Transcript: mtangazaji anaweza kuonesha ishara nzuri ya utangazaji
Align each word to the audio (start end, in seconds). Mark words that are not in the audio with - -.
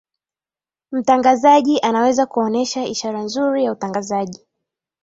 mtangazaji 0.91 1.79
anaweza 1.79 2.25
kuonesha 2.25 2.85
ishara 2.85 3.23
nzuri 3.23 3.63
ya 3.65 3.71
utangazaji 3.71 4.45